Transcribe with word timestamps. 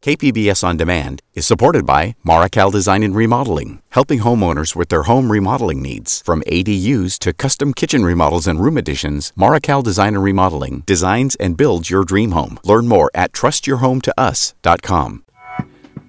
KPBS 0.00 0.62
On 0.62 0.76
Demand 0.76 1.22
is 1.34 1.44
supported 1.44 1.84
by 1.84 2.14
Marrokal 2.24 2.70
Design 2.70 3.02
and 3.02 3.16
Remodeling, 3.16 3.82
helping 3.88 4.20
homeowners 4.20 4.76
with 4.76 4.90
their 4.90 5.02
home 5.02 5.32
remodeling 5.32 5.82
needs. 5.82 6.22
From 6.22 6.40
ADUs 6.42 7.18
to 7.18 7.32
custom 7.32 7.74
kitchen 7.74 8.04
remodels 8.04 8.46
and 8.46 8.60
room 8.60 8.76
additions, 8.76 9.32
Marrokal 9.36 9.82
Design 9.82 10.14
and 10.14 10.22
Remodeling 10.22 10.84
designs 10.86 11.34
and 11.36 11.56
builds 11.56 11.90
your 11.90 12.04
dream 12.04 12.30
home. 12.30 12.60
Learn 12.62 12.86
more 12.86 13.10
at 13.12 13.32
trustyourhometous.com. 13.32 15.24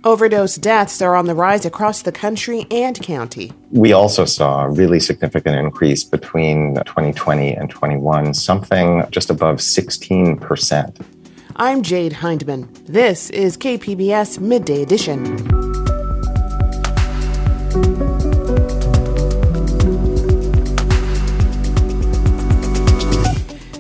Overdose 0.04 0.56
deaths 0.56 1.02
are 1.02 1.16
on 1.16 1.26
the 1.26 1.34
rise 1.34 1.66
across 1.66 2.04
the 2.04 2.12
country 2.12 2.68
and 2.70 3.02
county. 3.02 3.52
We 3.72 3.92
also 3.92 4.24
saw 4.24 4.66
a 4.66 4.70
really 4.70 5.00
significant 5.00 5.58
increase 5.58 6.04
between 6.04 6.76
2020 6.76 7.56
and 7.56 7.70
21, 7.72 8.36
something 8.36 9.04
just 9.10 9.32
above 9.32 9.58
16%. 9.58 11.19
I'm 11.56 11.82
Jade 11.82 12.14
Hindman. 12.14 12.70
This 12.86 13.30
is 13.32 13.58
KPBS 13.58 14.40
Midday 14.40 14.84
Edition. 14.84 15.24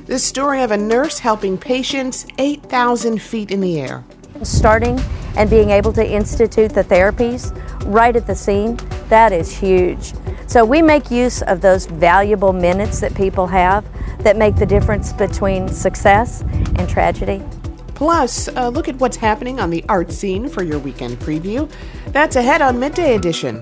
The 0.06 0.18
story 0.18 0.64
of 0.64 0.72
a 0.72 0.78
nurse 0.78 1.20
helping 1.20 1.58
patients 1.58 2.26
8,000 2.40 3.22
feet 3.22 3.52
in 3.52 3.62
the 3.62 3.80
air. 3.80 4.04
Starting 4.42 5.00
and 5.38 5.50
being 5.50 5.70
able 5.70 5.94
to 5.94 6.06
institute 6.06 6.74
the 6.74 6.84
therapies 6.84 7.56
right 7.86 8.16
at 8.16 8.26
the 8.26 8.36
scene, 8.36 8.78
that 9.10 9.32
is 9.32 9.56
huge. 9.56 10.14
So 10.48 10.66
we 10.66 10.82
make 10.82 11.12
use 11.12 11.44
of 11.44 11.62
those 11.62 11.86
valuable 11.86 12.52
minutes 12.52 13.00
that 13.00 13.14
people 13.14 13.46
have 13.48 13.86
that 14.24 14.36
make 14.36 14.56
the 14.56 14.66
difference 14.66 15.14
between 15.14 15.70
success 15.70 16.42
and 16.42 16.90
tragedy. 16.90 17.42
Plus, 18.00 18.48
uh, 18.56 18.70
look 18.70 18.88
at 18.88 18.96
what's 18.96 19.18
happening 19.18 19.60
on 19.60 19.72
the 19.72 19.84
art 19.90 20.10
scene 20.10 20.48
for 20.48 20.64
your 20.64 20.80
weekend 20.80 21.20
preview. 21.20 21.70
That's 22.14 22.38
ahead 22.38 22.62
on 22.62 22.80
Midday 22.80 23.14
Edition. 23.14 23.62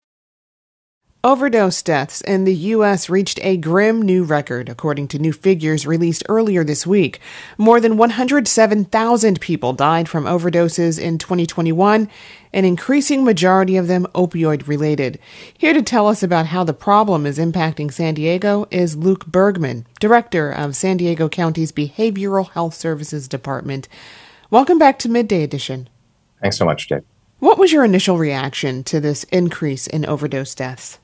Overdose 1.23 1.83
deaths 1.83 2.21
in 2.21 2.45
the 2.45 2.55
U.S. 2.55 3.07
reached 3.07 3.39
a 3.43 3.55
grim 3.55 4.01
new 4.01 4.23
record, 4.23 4.67
according 4.67 5.07
to 5.09 5.19
new 5.19 5.31
figures 5.31 5.85
released 5.85 6.23
earlier 6.27 6.63
this 6.63 6.87
week. 6.87 7.19
More 7.59 7.79
than 7.79 7.95
107,000 7.95 9.39
people 9.39 9.73
died 9.73 10.09
from 10.09 10.23
overdoses 10.23 10.99
in 10.99 11.19
2021, 11.19 12.09
an 12.53 12.65
increasing 12.65 13.23
majority 13.23 13.77
of 13.77 13.85
them 13.85 14.07
opioid 14.15 14.67
related. 14.67 15.19
Here 15.55 15.73
to 15.73 15.83
tell 15.83 16.07
us 16.07 16.23
about 16.23 16.47
how 16.47 16.63
the 16.63 16.73
problem 16.73 17.27
is 17.27 17.37
impacting 17.37 17.93
San 17.93 18.15
Diego 18.15 18.65
is 18.71 18.95
Luke 18.95 19.27
Bergman, 19.27 19.85
director 19.99 20.49
of 20.49 20.75
San 20.75 20.97
Diego 20.97 21.29
County's 21.29 21.71
Behavioral 21.71 22.49
Health 22.49 22.73
Services 22.73 23.27
Department. 23.27 23.87
Welcome 24.49 24.79
back 24.79 24.97
to 24.97 25.09
Midday 25.09 25.43
Edition. 25.43 25.87
Thanks 26.41 26.57
so 26.57 26.65
much, 26.65 26.89
Jade. 26.89 27.03
What 27.37 27.59
was 27.59 27.71
your 27.71 27.83
initial 27.85 28.17
reaction 28.17 28.83
to 28.85 28.99
this 28.99 29.23
increase 29.25 29.85
in 29.85 30.03
overdose 30.07 30.55
deaths? 30.55 30.97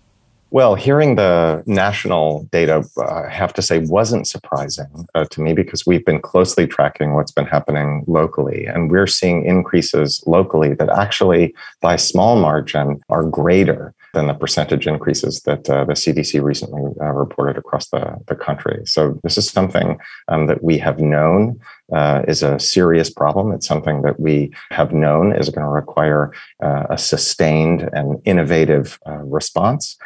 Well, 0.49 0.75
hearing 0.75 1.15
the 1.15 1.61
national 1.65 2.47
data, 2.53 2.87
uh, 2.97 3.23
I 3.27 3.29
have 3.29 3.53
to 3.55 3.61
say, 3.61 3.79
wasn't 3.79 4.27
surprising 4.27 5.05
uh, 5.13 5.25
to 5.25 5.41
me 5.41 5.53
because 5.53 5.85
we've 5.85 6.05
been 6.05 6.21
closely 6.21 6.65
tracking 6.65 7.15
what's 7.15 7.33
been 7.33 7.45
happening 7.45 8.05
locally. 8.07 8.65
And 8.65 8.89
we're 8.89 9.07
seeing 9.07 9.45
increases 9.45 10.23
locally 10.25 10.73
that 10.75 10.89
actually, 10.89 11.53
by 11.81 11.97
small 11.97 12.39
margin, 12.39 13.01
are 13.09 13.23
greater 13.23 13.93
than 14.13 14.27
the 14.27 14.33
percentage 14.33 14.87
increases 14.87 15.41
that 15.41 15.69
uh, 15.69 15.83
the 15.83 15.93
CDC 15.93 16.41
recently 16.41 16.93
uh, 17.01 17.11
reported 17.11 17.57
across 17.57 17.89
the, 17.89 18.17
the 18.27 18.35
country. 18.35 18.81
So, 18.85 19.19
this 19.23 19.37
is 19.37 19.49
something 19.49 19.99
um, 20.29 20.47
that 20.47 20.63
we 20.63 20.77
have 20.77 20.99
known 20.99 21.59
uh, 21.93 22.23
is 22.27 22.41
a 22.41 22.57
serious 22.57 23.09
problem. 23.09 23.51
It's 23.51 23.67
something 23.67 24.01
that 24.03 24.19
we 24.19 24.51
have 24.71 24.93
known 24.93 25.35
is 25.35 25.49
going 25.49 25.65
to 25.65 25.71
require 25.71 26.31
uh, 26.63 26.85
a 26.89 26.97
sustained 26.97 27.89
and 27.91 28.21
innovative 28.25 28.97
uh, 29.05 29.17
response. 29.23 29.97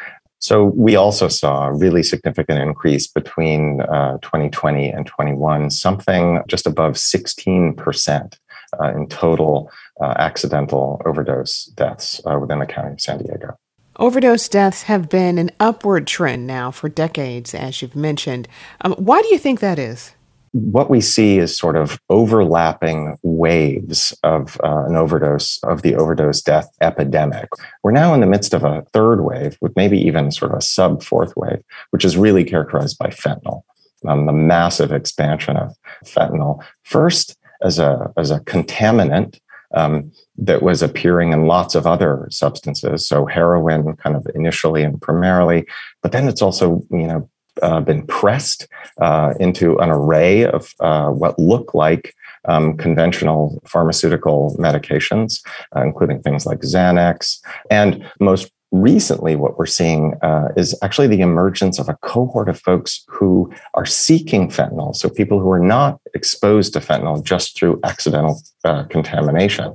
So 0.42 0.64
we 0.64 0.96
also 0.96 1.28
saw 1.28 1.68
a 1.68 1.72
really 1.72 2.02
significant 2.02 2.58
increase 2.58 3.06
between 3.06 3.80
uh, 3.82 4.18
2020 4.22 4.88
and 4.88 5.06
21, 5.06 5.70
something 5.70 6.42
just 6.48 6.66
above 6.66 6.94
16% 6.94 8.38
uh, 8.80 8.92
in 8.92 9.06
total 9.06 9.70
uh, 10.00 10.14
accidental 10.18 11.00
overdose 11.06 11.66
deaths 11.66 12.20
uh, 12.26 12.40
within 12.40 12.58
the 12.58 12.66
county 12.66 12.94
of 12.94 13.00
San 13.00 13.18
Diego. 13.18 13.56
Overdose 14.00 14.48
deaths 14.48 14.82
have 14.84 15.08
been 15.08 15.38
an 15.38 15.52
upward 15.60 16.08
trend 16.08 16.44
now 16.44 16.72
for 16.72 16.88
decades, 16.88 17.54
as 17.54 17.80
you've 17.80 17.94
mentioned. 17.94 18.48
Um, 18.80 18.94
why 18.94 19.22
do 19.22 19.28
you 19.28 19.38
think 19.38 19.60
that 19.60 19.78
is? 19.78 20.12
What 20.52 20.90
we 20.90 21.00
see 21.00 21.38
is 21.38 21.56
sort 21.56 21.76
of 21.76 21.98
overlapping 22.10 23.16
waves 23.22 24.16
of 24.22 24.60
uh, 24.62 24.84
an 24.84 24.96
overdose 24.96 25.58
of 25.64 25.82
the 25.82 25.94
overdose 25.94 26.42
death 26.42 26.68
epidemic. 26.80 27.48
We're 27.82 27.92
now 27.92 28.12
in 28.12 28.20
the 28.20 28.26
midst 28.26 28.52
of 28.52 28.62
a 28.62 28.82
third 28.92 29.22
wave 29.22 29.56
with 29.60 29.74
maybe 29.76 29.98
even 29.98 30.30
sort 30.30 30.52
of 30.52 30.58
a 30.58 30.62
sub 30.62 31.02
fourth 31.02 31.34
wave, 31.36 31.62
which 31.90 32.04
is 32.04 32.16
really 32.18 32.44
characterized 32.44 32.98
by 32.98 33.08
fentanyl, 33.08 33.62
um, 34.06 34.26
the 34.26 34.32
massive 34.32 34.92
expansion 34.92 35.56
of 35.56 35.74
fentanyl. 36.04 36.62
First, 36.82 37.36
as 37.62 37.78
a, 37.78 38.12
as 38.18 38.30
a 38.30 38.40
contaminant 38.40 39.40
um, 39.74 40.12
that 40.36 40.62
was 40.62 40.82
appearing 40.82 41.32
in 41.32 41.46
lots 41.46 41.74
of 41.74 41.86
other 41.86 42.26
substances. 42.30 43.06
So 43.06 43.24
heroin 43.24 43.96
kind 43.96 44.16
of 44.16 44.26
initially 44.34 44.82
and 44.82 45.00
primarily, 45.00 45.66
but 46.02 46.12
then 46.12 46.28
it's 46.28 46.42
also, 46.42 46.82
you 46.90 47.06
know, 47.06 47.30
uh, 47.60 47.80
been 47.80 48.06
pressed 48.06 48.66
uh, 49.00 49.34
into 49.40 49.78
an 49.78 49.90
array 49.90 50.44
of 50.44 50.74
uh, 50.80 51.08
what 51.08 51.38
look 51.38 51.74
like 51.74 52.14
um, 52.48 52.76
conventional 52.76 53.62
pharmaceutical 53.66 54.56
medications, 54.58 55.42
uh, 55.76 55.82
including 55.82 56.20
things 56.22 56.46
like 56.46 56.60
Xanax. 56.60 57.40
And 57.70 58.04
most 58.20 58.50
recently, 58.72 59.36
what 59.36 59.58
we're 59.58 59.66
seeing 59.66 60.14
uh, 60.22 60.48
is 60.56 60.76
actually 60.82 61.06
the 61.06 61.20
emergence 61.20 61.78
of 61.78 61.88
a 61.88 61.98
cohort 62.02 62.48
of 62.48 62.58
folks 62.58 63.04
who 63.06 63.52
are 63.74 63.86
seeking 63.86 64.48
fentanyl. 64.48 64.96
So, 64.96 65.08
people 65.08 65.38
who 65.38 65.50
are 65.50 65.60
not 65.60 66.00
exposed 66.14 66.72
to 66.72 66.80
fentanyl 66.80 67.22
just 67.22 67.56
through 67.56 67.80
accidental 67.84 68.40
uh, 68.64 68.84
contamination. 68.84 69.74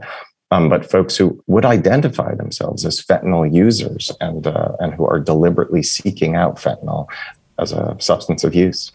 Um, 0.50 0.70
but 0.70 0.90
folks 0.90 1.18
who 1.18 1.44
would 1.48 1.66
identify 1.66 2.34
themselves 2.34 2.86
as 2.86 3.02
fentanyl 3.02 3.54
users 3.54 4.12
and 4.22 4.48
uh, 4.48 4.74
and 4.80 4.94
who 4.94 5.06
are 5.06 5.20
deliberately 5.20 5.84
seeking 5.84 6.36
out 6.36 6.56
fentanyl 6.56 7.08
as 7.59 7.72
a 7.72 7.95
substance 8.00 8.44
of 8.44 8.53
use. 8.56 8.91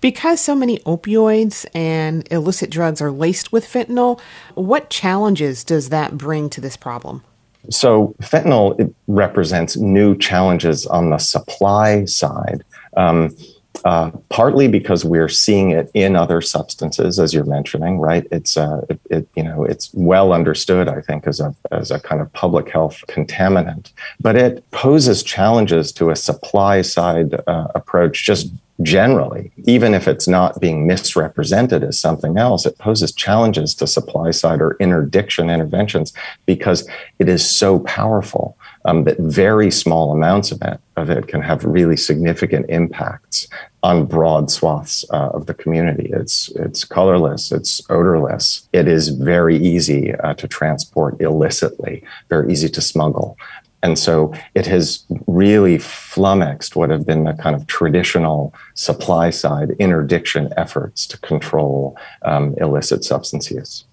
Because 0.00 0.40
so 0.40 0.54
many 0.54 0.78
opioids 0.80 1.66
and 1.74 2.26
illicit 2.30 2.70
drugs 2.70 3.00
are 3.00 3.10
laced 3.10 3.52
with 3.52 3.66
fentanyl, 3.66 4.20
what 4.54 4.90
challenges 4.90 5.64
does 5.64 5.90
that 5.90 6.16
bring 6.16 6.48
to 6.50 6.60
this 6.60 6.76
problem? 6.76 7.22
So, 7.70 8.14
fentanyl 8.22 8.94
represents 9.08 9.76
new 9.76 10.16
challenges 10.16 10.86
on 10.86 11.10
the 11.10 11.18
supply 11.18 12.04
side. 12.04 12.62
Um, 12.96 13.36
uh, 13.84 14.10
partly 14.28 14.68
because 14.68 15.04
we're 15.04 15.28
seeing 15.28 15.70
it 15.70 15.90
in 15.94 16.16
other 16.16 16.40
substances, 16.40 17.18
as 17.18 17.32
you're 17.32 17.44
mentioning, 17.44 17.98
right? 17.98 18.26
It's 18.30 18.56
uh, 18.56 18.84
it, 18.88 19.00
it, 19.10 19.28
you 19.36 19.42
know 19.42 19.64
it's 19.64 19.90
well 19.94 20.32
understood, 20.32 20.88
I 20.88 21.00
think, 21.00 21.26
as 21.26 21.40
a 21.40 21.54
as 21.70 21.90
a 21.90 22.00
kind 22.00 22.20
of 22.20 22.32
public 22.32 22.68
health 22.68 23.02
contaminant, 23.08 23.92
but 24.20 24.36
it 24.36 24.68
poses 24.70 25.22
challenges 25.22 25.92
to 25.92 26.10
a 26.10 26.16
supply 26.16 26.82
side 26.82 27.40
uh, 27.46 27.68
approach 27.74 28.24
just 28.24 28.50
generally, 28.82 29.50
even 29.64 29.94
if 29.94 30.06
it's 30.06 30.28
not 30.28 30.60
being 30.60 30.86
misrepresented 30.86 31.82
as 31.82 31.98
something 31.98 32.36
else, 32.36 32.66
it 32.66 32.76
poses 32.78 33.12
challenges 33.12 33.74
to 33.74 33.86
supply 33.86 34.30
side 34.30 34.60
or 34.60 34.76
interdiction 34.80 35.48
interventions 35.48 36.12
because 36.44 36.86
it 37.18 37.28
is 37.28 37.48
so 37.48 37.78
powerful 37.80 38.56
um, 38.84 39.04
that 39.04 39.18
very 39.18 39.70
small 39.70 40.12
amounts 40.12 40.52
of 40.52 40.60
it, 40.62 40.78
of 40.96 41.10
it 41.10 41.26
can 41.26 41.40
have 41.40 41.64
really 41.64 41.96
significant 41.96 42.66
impacts 42.68 43.48
on 43.86 44.04
broad 44.04 44.50
swaths 44.50 45.04
uh, 45.10 45.30
of 45.32 45.46
the 45.46 45.54
community. 45.54 46.10
It's 46.12 46.48
it's 46.56 46.84
colorless, 46.84 47.52
it's 47.52 47.80
odorless. 47.88 48.68
It 48.72 48.88
is 48.88 49.10
very 49.10 49.56
easy 49.56 50.12
uh, 50.12 50.34
to 50.34 50.48
transport 50.48 51.20
illicitly, 51.20 52.02
very 52.28 52.52
easy 52.52 52.68
to 52.70 52.80
smuggle. 52.80 53.38
And 53.84 53.96
so 53.96 54.34
it 54.56 54.66
has 54.66 55.04
really 55.28 55.78
flummoxed 55.78 56.74
what 56.74 56.90
have 56.90 57.06
been 57.06 57.22
the 57.24 57.34
kind 57.34 57.54
of 57.54 57.68
traditional 57.68 58.52
supply 58.74 59.30
side 59.30 59.70
interdiction 59.78 60.52
efforts 60.56 61.06
to 61.06 61.18
control 61.18 61.96
um, 62.22 62.54
illicit 62.60 63.04
substance 63.04 63.52
use. 63.52 63.84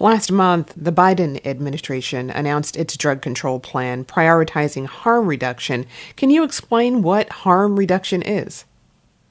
Last 0.00 0.32
month, 0.32 0.74
the 0.76 0.92
Biden 0.92 1.40
administration 1.46 2.30
announced 2.30 2.76
its 2.76 2.96
drug 2.96 3.22
control 3.22 3.60
plan 3.60 4.04
prioritizing 4.04 4.86
harm 4.86 5.26
reduction. 5.26 5.86
Can 6.16 6.30
you 6.30 6.42
explain 6.42 7.02
what 7.02 7.28
harm 7.44 7.78
reduction 7.78 8.22
is? 8.22 8.64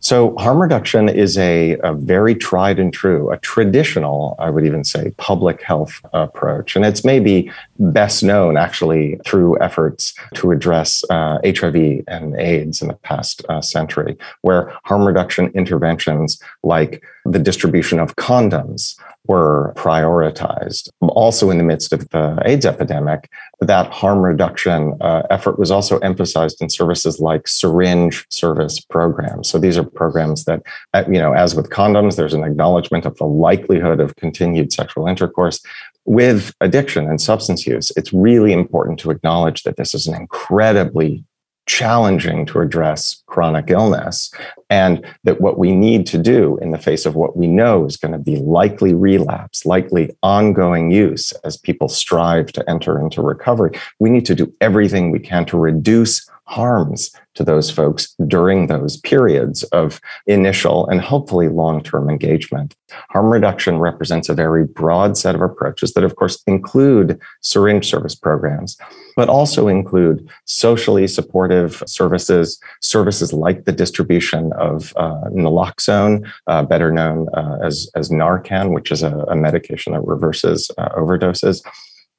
So, 0.06 0.36
harm 0.38 0.62
reduction 0.62 1.10
is 1.10 1.36
a, 1.36 1.78
a, 1.84 1.96
very 1.96 2.36
tried 2.36 2.78
and 2.78 2.94
true, 2.94 3.32
a 3.32 3.40
traditional, 3.40 4.36
I 4.38 4.52
would 4.52 4.64
even 4.64 4.84
say, 4.84 5.16
public 5.18 5.64
health 5.64 6.00
approach. 6.14 6.76
And 6.76 6.86
it's 6.86 7.04
maybe 7.04 7.52
best 7.80 8.22
known 8.22 8.56
actually 8.56 9.20
through 9.26 9.60
efforts 9.62 10.14
to 10.36 10.52
address 10.52 11.04
uh, 11.10 11.40
HIV 11.44 12.04
and 12.08 12.36
AIDS 12.40 12.84
in 12.84 12.90
the 12.90 13.00
past 13.02 13.44
uh, 13.50 13.62
century, 13.62 14.16
where 14.42 14.72
harm 14.84 15.08
reduction 15.08 15.48
interventions 15.56 16.40
like 16.62 17.04
the 17.26 17.40
distribution 17.40 18.00
of 18.00 18.16
condoms 18.16 19.00
were 19.28 19.74
prioritized. 19.76 20.90
Also, 21.02 21.50
in 21.50 21.58
the 21.58 21.64
midst 21.64 21.94
of 21.94 22.10
the 22.10 22.42
AIDS 22.46 22.66
epidemic, 22.66 23.30
that 23.62 23.92
harm 23.92 24.20
reduction 24.20 24.96
uh, 25.02 25.24
effort 25.30 25.58
was 25.58 25.72
also 25.72 25.98
emphasized 26.00 26.62
in 26.62 26.70
services 26.70 27.20
like 27.20 27.48
syringe 27.48 28.26
service 28.30 28.80
programs. 28.80 29.50
So 29.50 29.58
these 29.58 29.78
are 29.78 29.84
programs 29.84 30.46
that, 30.46 30.62
uh, 30.94 31.04
you 31.08 31.20
know, 31.20 31.34
as 31.34 31.56
with 31.56 31.70
condoms, 31.70 32.16
there's 32.16 32.34
an 32.34 32.44
acknowledgement 32.44 33.06
of 33.06 33.18
the 33.18 33.26
likelihood 33.26 34.00
of 34.00 34.16
continued 34.16 34.72
sexual 34.72 35.08
intercourse. 35.08 35.62
With 36.06 36.54
addiction 36.62 37.10
and 37.10 37.20
substance 37.20 37.66
use, 37.66 37.92
it's 37.96 38.14
really 38.14 38.54
important 38.54 39.00
to 39.00 39.12
acknowledge 39.12 39.64
that 39.64 39.78
this 39.78 39.96
is 39.96 40.06
an 40.06 40.14
incredibly 40.14 41.26
challenging 41.66 42.46
to 42.46 42.60
address 42.60 43.24
chronic 43.26 43.70
illness 43.70 44.32
and 44.70 45.06
that 45.24 45.42
what 45.42 45.58
we 45.58 45.76
need 45.76 46.06
to 46.06 46.18
do 46.18 46.58
in 46.62 46.72
the 46.72 46.78
face 46.78 47.06
of 47.06 47.16
what 47.16 47.36
we 47.36 47.48
know 47.48 47.86
is 47.86 47.98
going 47.98 48.12
to 48.12 48.20
be 48.20 48.38
likely 48.38 48.94
relapse 48.94 49.66
likely 49.66 50.16
ongoing 50.22 50.92
use 50.92 51.32
as 51.44 51.58
people 51.58 51.90
strive 51.90 52.52
to 52.52 52.68
enter 52.70 53.00
into 53.00 53.22
recovery 53.22 53.72
we 54.00 54.10
need 54.10 54.26
to 54.26 54.36
do 54.36 54.52
everything 54.62 55.10
we 55.10 55.20
can 55.20 55.46
to 55.46 55.58
reduce 55.58 56.30
harms 56.48 57.12
to 57.34 57.44
those 57.44 57.70
folks 57.70 58.16
during 58.28 58.68
those 58.68 58.98
periods 58.98 59.64
of 59.66 60.00
initial 60.28 60.88
and 60.88 61.02
hopefully 61.02 61.50
long 61.50 61.82
term 61.82 62.10
engagement. 62.10 62.76
Harm 63.10 63.32
reduction 63.32 63.80
represents 63.80 64.30
a 64.30 64.34
very 64.34 64.64
broad 64.64 65.18
set 65.18 65.36
of 65.36 65.42
approaches 65.42 65.94
that, 65.94 66.04
of 66.04 66.16
course, 66.16 66.42
include 66.48 67.20
syringe 67.42 67.90
service 67.90 68.16
programs, 68.16 68.78
but 69.16 69.28
also 69.28 69.68
include 69.68 70.28
socially 70.46 71.08
supportive 71.08 71.84
services, 71.88 72.60
services 72.82 73.34
like 73.34 73.66
the 73.66 73.72
distribution 73.72 74.54
of 74.54 74.94
uh, 74.96 75.26
naloxone, 75.32 76.30
uh, 76.48 76.64
better 76.64 76.92
known 76.92 77.28
uh, 77.34 77.58
as, 77.64 77.90
as 77.96 78.10
Narcan, 78.10 78.74
which 78.74 78.92
is 78.92 79.04
a, 79.04 79.18
a 79.28 79.36
medication 79.36 79.94
that 79.94 80.06
reverses 80.06 80.72
uh, 80.78 80.90
overdoses 80.90 81.62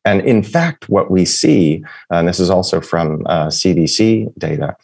and 0.07 0.21
in 0.23 0.43
fact, 0.43 0.89
what 0.89 1.11
we 1.11 1.25
see, 1.25 1.85
and 2.11 2.29
this 2.29 2.41
is 2.41 2.49
also 2.49 2.81
from 2.81 3.27
uh, 3.27 3.49
CDC 3.49 4.33
data, 4.39 4.77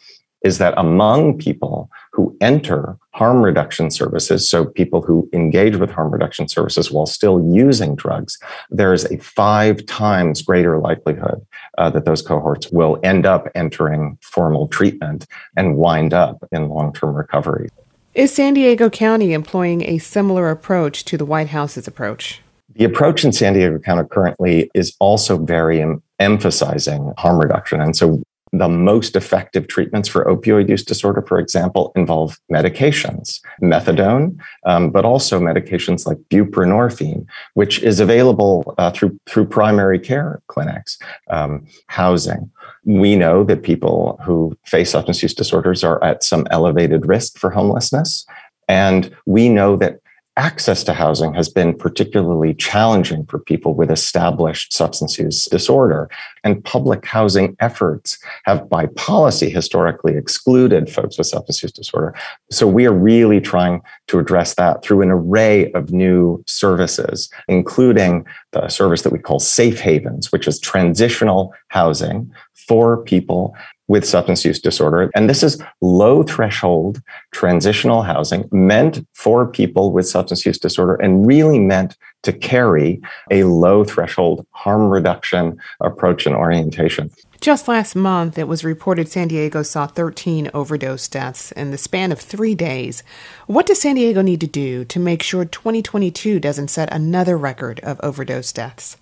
is 0.43 0.57
that 0.57 0.73
among 0.75 1.37
people 1.37 1.89
who 2.11 2.35
enter 2.41 2.97
harm 3.11 3.41
reduction 3.41 3.89
services, 3.89 4.47
so 4.47 4.65
people 4.65 5.01
who 5.01 5.29
engage 5.31 5.77
with 5.77 5.89
harm 5.89 6.11
reduction 6.11 6.49
services 6.49 6.91
while 6.91 7.05
still 7.05 7.41
using 7.41 7.95
drugs, 7.95 8.37
there 8.69 8.93
is 8.93 9.05
a 9.05 9.17
five 9.19 9.85
times 9.85 10.41
greater 10.41 10.77
likelihood 10.77 11.45
uh, 11.77 11.89
that 11.89 12.03
those 12.03 12.21
cohorts 12.21 12.69
will 12.71 12.99
end 13.03 13.25
up 13.25 13.47
entering 13.55 14.17
formal 14.21 14.67
treatment 14.67 15.25
and 15.55 15.77
wind 15.77 16.13
up 16.13 16.43
in 16.51 16.67
long 16.67 16.91
term 16.91 17.15
recovery. 17.15 17.69
Is 18.13 18.33
San 18.33 18.55
Diego 18.55 18.89
County 18.89 19.31
employing 19.31 19.83
a 19.83 19.97
similar 19.99 20.51
approach 20.51 21.05
to 21.05 21.17
the 21.17 21.25
White 21.25 21.47
House's 21.47 21.87
approach? 21.87 22.41
The 22.75 22.85
approach 22.85 23.23
in 23.23 23.31
San 23.31 23.53
Diego 23.53 23.79
County 23.79 24.07
currently 24.09 24.69
is 24.73 24.95
also 24.99 25.37
very 25.37 25.81
em- 25.81 26.01
emphasizing 26.19 27.13
harm 27.17 27.39
reduction. 27.39 27.81
And 27.81 27.95
so 27.95 28.23
the 28.53 28.69
most 28.69 29.15
effective 29.15 29.67
treatments 29.67 30.07
for 30.07 30.23
opioid 30.25 30.69
use 30.69 30.83
disorder, 30.85 31.23
for 31.23 31.39
example, 31.39 31.91
involve 31.95 32.37
medications, 32.51 33.39
methadone, 33.61 34.39
um, 34.65 34.91
but 34.91 35.05
also 35.05 35.39
medications 35.39 36.05
like 36.05 36.17
buprenorphine, 36.29 37.25
which 37.55 37.81
is 37.81 37.99
available 37.99 38.75
uh, 38.77 38.91
through 38.91 39.19
through 39.27 39.45
primary 39.45 39.99
care 39.99 40.39
clinics, 40.47 40.99
um, 41.31 41.65
housing. 41.87 42.49
We 42.85 43.15
know 43.15 43.43
that 43.43 43.63
people 43.63 44.19
who 44.23 44.55
face 44.65 44.91
substance 44.91 45.23
use 45.23 45.33
disorders 45.33 45.83
are 45.83 46.01
at 46.03 46.23
some 46.23 46.45
elevated 46.51 47.07
risk 47.07 47.39
for 47.39 47.49
homelessness. 47.49 48.23
And 48.67 49.13
we 49.25 49.49
know 49.49 49.75
that 49.77 49.99
access 50.35 50.83
to 50.83 50.93
housing 50.93 51.33
has 51.33 51.47
been 51.47 51.77
particularly 51.77 52.53
challenging 52.55 53.25
for 53.25 53.39
people 53.39 53.75
with 53.75 53.91
established 53.91 54.73
substance 54.73 55.19
use 55.19 55.45
disorder. 55.45 56.09
And 56.43 56.63
public 56.63 57.05
housing 57.05 57.55
efforts 57.59 58.17
have, 58.45 58.67
by 58.67 58.87
policy, 58.87 59.49
historically 59.49 60.17
excluded 60.17 60.89
folks 60.89 61.17
with 61.17 61.27
substance 61.27 61.61
use 61.61 61.71
disorder. 61.71 62.15
So 62.49 62.67
we 62.67 62.85
are 62.87 62.93
really 62.93 63.39
trying 63.41 63.81
to 64.07 64.19
address 64.19 64.55
that 64.55 64.83
through 64.83 65.01
an 65.01 65.11
array 65.11 65.71
of 65.73 65.91
new 65.91 66.43
services, 66.47 67.29
including 67.47 68.25
the 68.51 68.67
service 68.69 69.03
that 69.03 69.13
we 69.13 69.19
call 69.19 69.39
safe 69.39 69.79
havens, 69.79 70.31
which 70.31 70.47
is 70.47 70.59
transitional 70.59 71.53
housing 71.67 72.31
for 72.67 73.03
people 73.03 73.55
with 73.87 74.05
substance 74.05 74.45
use 74.45 74.59
disorder. 74.59 75.11
And 75.15 75.29
this 75.29 75.43
is 75.43 75.61
low 75.81 76.23
threshold 76.23 77.01
transitional 77.31 78.03
housing 78.03 78.47
meant 78.51 79.05
for 79.13 79.45
people 79.45 79.91
with 79.91 80.07
substance 80.07 80.45
use 80.45 80.57
disorder 80.57 80.95
and 80.95 81.27
really 81.27 81.59
meant 81.59 81.97
to 82.23 82.31
carry 82.31 83.01
a 83.29 83.43
low 83.43 83.83
threshold 83.83 84.45
harm 84.51 84.89
reduction 84.89 85.57
approach 85.81 86.25
and 86.25 86.35
orientation. 86.35 87.11
Just 87.41 87.67
last 87.67 87.93
month, 87.93 88.37
it 88.37 88.47
was 88.47 88.63
reported 88.63 89.09
San 89.09 89.27
Diego 89.27 89.63
saw 89.63 89.85
13 89.85 90.49
overdose 90.53 91.09
deaths 91.09 91.51
in 91.51 91.71
the 91.71 91.77
span 91.77 92.13
of 92.13 92.19
three 92.19 92.55
days. 92.55 93.03
What 93.47 93.65
does 93.65 93.81
San 93.81 93.95
Diego 93.95 94.21
need 94.21 94.39
to 94.39 94.47
do 94.47 94.85
to 94.85 94.97
make 94.97 95.21
sure 95.21 95.43
2022 95.43 96.39
doesn't 96.39 96.69
set 96.69 96.93
another 96.93 97.37
record 97.37 97.81
of 97.81 97.99
overdose 98.01 98.53
deaths? 98.53 98.95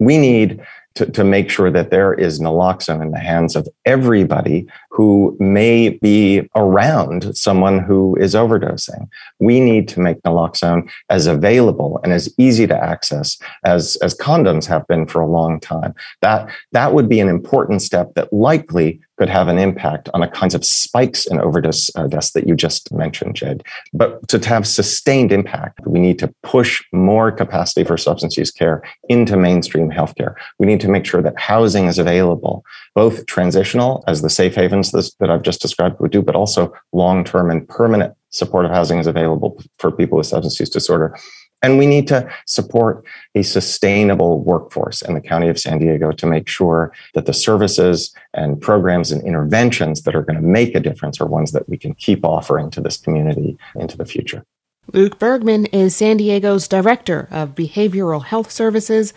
We 0.00 0.18
need 0.18 0.60
to, 0.96 1.10
to 1.10 1.24
make 1.24 1.50
sure 1.50 1.70
that 1.70 1.90
there 1.90 2.14
is 2.14 2.40
naloxone 2.40 3.02
in 3.02 3.10
the 3.10 3.18
hands 3.18 3.54
of 3.54 3.68
everybody 3.84 4.66
who 4.90 5.36
may 5.38 5.90
be 5.90 6.48
around 6.56 7.36
someone 7.36 7.78
who 7.78 8.16
is 8.16 8.34
overdosing. 8.34 9.08
We 9.38 9.60
need 9.60 9.88
to 9.88 10.00
make 10.00 10.22
naloxone 10.22 10.90
as 11.10 11.26
available 11.26 12.00
and 12.02 12.12
as 12.12 12.32
easy 12.38 12.66
to 12.66 12.76
access 12.76 13.38
as, 13.64 13.96
as 13.96 14.16
condoms 14.16 14.66
have 14.66 14.86
been 14.86 15.06
for 15.06 15.20
a 15.20 15.26
long 15.26 15.60
time. 15.60 15.94
That, 16.22 16.48
that 16.72 16.94
would 16.94 17.08
be 17.08 17.20
an 17.20 17.28
important 17.28 17.82
step 17.82 18.14
that 18.14 18.32
likely 18.32 19.00
could 19.18 19.28
have 19.28 19.48
an 19.48 19.58
impact 19.58 20.08
on 20.14 20.20
the 20.20 20.28
kinds 20.28 20.54
of 20.54 20.64
spikes 20.64 21.26
in 21.26 21.40
overdose 21.40 21.90
uh, 21.96 22.06
deaths 22.06 22.32
that 22.32 22.46
you 22.46 22.54
just 22.54 22.92
mentioned, 22.92 23.34
Jade. 23.34 23.62
But 23.92 24.26
to 24.28 24.38
have 24.46 24.66
sustained 24.66 25.32
impact, 25.32 25.80
we 25.86 25.98
need 25.98 26.18
to 26.18 26.32
push 26.42 26.84
more 26.92 27.32
capacity 27.32 27.84
for 27.84 27.96
substance 27.96 28.36
use 28.36 28.50
care 28.50 28.82
into 29.08 29.36
mainstream 29.36 29.90
healthcare. 29.90 30.34
We 30.58 30.66
need 30.66 30.80
to 30.80 30.88
make 30.88 31.06
sure 31.06 31.22
that 31.22 31.38
housing 31.38 31.86
is 31.86 31.98
available, 31.98 32.64
both 32.94 33.26
transitional, 33.26 34.04
as 34.06 34.22
the 34.22 34.30
safe 34.30 34.54
havens 34.54 34.92
that 34.92 35.30
I've 35.30 35.42
just 35.42 35.62
described 35.62 36.00
would 36.00 36.12
do, 36.12 36.22
but 36.22 36.36
also 36.36 36.72
long 36.92 37.24
term 37.24 37.50
and 37.50 37.66
permanent 37.68 38.14
supportive 38.30 38.70
housing 38.70 38.98
is 38.98 39.06
available 39.06 39.62
for 39.78 39.90
people 39.90 40.18
with 40.18 40.26
substance 40.26 40.60
use 40.60 40.70
disorder. 40.70 41.16
And 41.62 41.78
we 41.78 41.86
need 41.86 42.06
to 42.08 42.30
support 42.46 43.04
a 43.34 43.42
sustainable 43.42 44.42
workforce 44.42 45.02
in 45.02 45.14
the 45.14 45.20
county 45.20 45.48
of 45.48 45.58
San 45.58 45.78
Diego 45.78 46.12
to 46.12 46.26
make 46.26 46.48
sure 46.48 46.92
that 47.14 47.26
the 47.26 47.32
services 47.32 48.14
and 48.34 48.60
programs 48.60 49.10
and 49.10 49.26
interventions 49.26 50.02
that 50.02 50.14
are 50.14 50.22
going 50.22 50.36
to 50.36 50.46
make 50.46 50.74
a 50.74 50.80
difference 50.80 51.20
are 51.20 51.26
ones 51.26 51.52
that 51.52 51.68
we 51.68 51.76
can 51.76 51.94
keep 51.94 52.24
offering 52.24 52.70
to 52.70 52.80
this 52.80 52.98
community 52.98 53.58
into 53.74 53.96
the 53.96 54.04
future. 54.04 54.44
Luke 54.92 55.18
Bergman 55.18 55.66
is 55.66 55.96
San 55.96 56.18
Diego's 56.18 56.68
Director 56.68 57.26
of 57.30 57.54
Behavioral 57.54 58.24
Health 58.24 58.52
Services. 58.52 59.12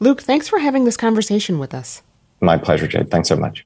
Luke, 0.00 0.20
thanks 0.20 0.48
for 0.48 0.58
having 0.58 0.84
this 0.84 0.96
conversation 0.96 1.58
with 1.58 1.72
us. 1.72 2.02
My 2.40 2.58
pleasure, 2.58 2.86
Jade. 2.86 3.10
Thanks 3.10 3.28
so 3.28 3.36
much. 3.36 3.64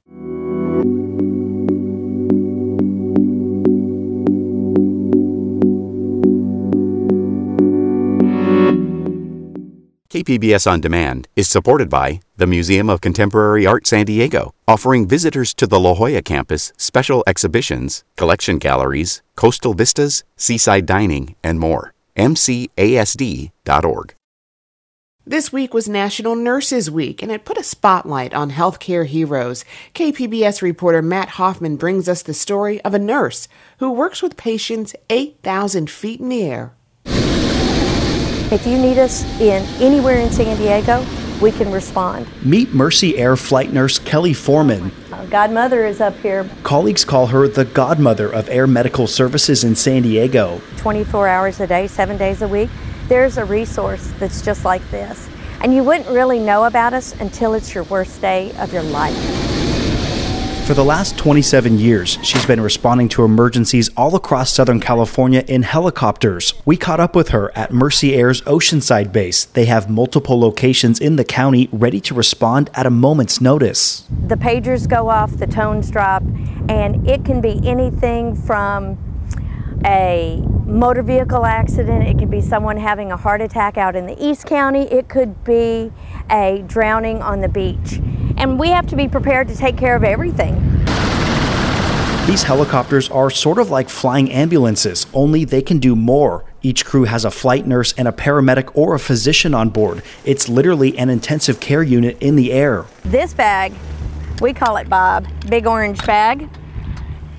KPBS 10.19 10.69
On 10.69 10.81
Demand 10.81 11.29
is 11.37 11.47
supported 11.47 11.89
by 11.89 12.19
the 12.35 12.45
Museum 12.45 12.89
of 12.89 12.99
Contemporary 12.99 13.65
Art 13.65 13.87
San 13.87 14.05
Diego, 14.05 14.53
offering 14.67 15.07
visitors 15.07 15.53
to 15.53 15.65
the 15.65 15.79
La 15.79 15.95
Jolla 15.95 16.21
campus 16.21 16.73
special 16.75 17.23
exhibitions, 17.25 18.03
collection 18.17 18.57
galleries, 18.57 19.21
coastal 19.37 19.73
vistas, 19.73 20.25
seaside 20.35 20.85
dining, 20.85 21.37
and 21.41 21.57
more. 21.57 21.93
MCASD.org. 22.17 24.13
This 25.25 25.53
week 25.53 25.73
was 25.73 25.87
National 25.87 26.35
Nurses 26.35 26.91
Week, 26.91 27.21
and 27.21 27.31
it 27.31 27.45
put 27.45 27.57
a 27.57 27.63
spotlight 27.63 28.33
on 28.33 28.51
healthcare 28.51 29.05
heroes. 29.05 29.63
KPBS 29.95 30.61
reporter 30.61 31.01
Matt 31.01 31.29
Hoffman 31.29 31.77
brings 31.77 32.09
us 32.09 32.23
the 32.23 32.33
story 32.33 32.81
of 32.81 32.93
a 32.93 32.99
nurse 32.99 33.47
who 33.77 33.89
works 33.89 34.21
with 34.21 34.35
patients 34.35 34.95
8,000 35.09 35.89
feet 35.89 36.19
in 36.19 36.27
the 36.27 36.43
air. 36.43 36.73
If 38.51 38.65
you 38.65 38.79
need 38.79 38.97
us 38.97 39.23
in 39.39 39.63
anywhere 39.79 40.17
in 40.17 40.31
San 40.31 40.57
Diego, 40.57 41.05
we 41.39 41.51
can 41.51 41.71
respond. 41.71 42.25
Meet 42.43 42.73
Mercy 42.73 43.15
Air 43.15 43.37
flight 43.37 43.71
nurse 43.71 43.99
Kelly 43.99 44.33
Foreman. 44.33 44.91
Godmother 45.29 45.85
is 45.85 46.01
up 46.01 46.17
here 46.17 46.49
Colleagues 46.63 47.05
call 47.05 47.27
her 47.27 47.47
the 47.47 47.65
godmother 47.65 48.33
of 48.33 48.49
air 48.49 48.65
medical 48.65 49.05
services 49.05 49.63
in 49.63 49.75
San 49.75 50.01
Diego. 50.01 50.59
24 50.77 51.27
hours 51.27 51.59
a 51.59 51.67
day, 51.67 51.85
seven 51.85 52.17
days 52.17 52.41
a 52.41 52.47
week. 52.47 52.71
There's 53.07 53.37
a 53.37 53.45
resource 53.45 54.11
that's 54.17 54.43
just 54.43 54.65
like 54.65 54.81
this. 54.89 55.29
And 55.61 55.71
you 55.71 55.83
wouldn't 55.83 56.09
really 56.09 56.39
know 56.39 56.63
about 56.63 56.93
us 56.93 57.13
until 57.19 57.53
it's 57.53 57.75
your 57.75 57.83
worst 57.83 58.19
day 58.19 58.51
of 58.57 58.73
your 58.73 58.81
life. 58.81 59.48
For 60.69 60.75
the 60.75 60.85
last 60.85 61.17
27 61.17 61.79
years, 61.79 62.19
she's 62.21 62.45
been 62.45 62.61
responding 62.61 63.09
to 63.09 63.23
emergencies 63.23 63.89
all 63.97 64.15
across 64.15 64.53
Southern 64.53 64.79
California 64.79 65.43
in 65.47 65.63
helicopters. 65.63 66.53
We 66.63 66.77
caught 66.77 66.99
up 66.99 67.15
with 67.15 67.29
her 67.29 67.51
at 67.57 67.73
Mercy 67.73 68.13
Air's 68.13 68.41
Oceanside 68.41 69.11
base. 69.11 69.45
They 69.45 69.65
have 69.65 69.89
multiple 69.89 70.39
locations 70.39 70.99
in 70.99 71.15
the 71.15 71.23
county 71.23 71.69
ready 71.71 71.99
to 72.01 72.13
respond 72.13 72.69
at 72.75 72.85
a 72.85 72.91
moment's 72.91 73.41
notice. 73.41 74.05
The 74.27 74.35
pagers 74.35 74.87
go 74.87 75.09
off, 75.09 75.31
the 75.37 75.47
tones 75.47 75.89
drop, 75.89 76.21
and 76.69 77.09
it 77.09 77.25
can 77.25 77.41
be 77.41 77.59
anything 77.67 78.35
from 78.35 78.99
a 79.83 80.39
motor 80.67 81.01
vehicle 81.01 81.47
accident, 81.47 82.07
it 82.07 82.19
could 82.19 82.29
be 82.29 82.41
someone 82.41 82.77
having 82.77 83.11
a 83.11 83.17
heart 83.17 83.41
attack 83.41 83.79
out 83.79 83.95
in 83.95 84.05
the 84.05 84.23
East 84.23 84.45
County, 84.45 84.83
it 84.91 85.09
could 85.09 85.43
be 85.43 85.91
a 86.29 86.63
drowning 86.67 87.23
on 87.23 87.41
the 87.41 87.49
beach. 87.49 87.99
And 88.39 88.57
we 88.57 88.69
have 88.69 88.87
to 88.87 88.95
be 88.95 89.07
prepared 89.07 89.47
to 89.49 89.55
take 89.55 89.77
care 89.77 89.95
of 89.95 90.03
everything. 90.03 90.55
These 92.25 92.43
helicopters 92.43 93.09
are 93.09 93.29
sort 93.29 93.57
of 93.57 93.69
like 93.69 93.89
flying 93.89 94.31
ambulances, 94.31 95.07
only 95.13 95.45
they 95.45 95.61
can 95.61 95.79
do 95.79 95.95
more. 95.95 96.45
Each 96.61 96.85
crew 96.85 97.05
has 97.05 97.25
a 97.25 97.31
flight 97.31 97.65
nurse 97.65 97.93
and 97.97 98.07
a 98.07 98.11
paramedic 98.11 98.69
or 98.75 98.93
a 98.93 98.99
physician 98.99 99.53
on 99.53 99.69
board. 99.69 100.03
It's 100.25 100.47
literally 100.47 100.97
an 100.97 101.09
intensive 101.09 101.59
care 101.59 101.81
unit 101.81 102.17
in 102.21 102.35
the 102.35 102.51
air. 102.51 102.85
This 103.03 103.33
bag, 103.33 103.73
we 104.41 104.53
call 104.53 104.77
it 104.77 104.87
Bob, 104.87 105.27
big 105.49 105.65
orange 105.65 106.05
bag. 106.05 106.47